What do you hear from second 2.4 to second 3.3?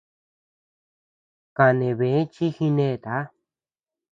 jineta.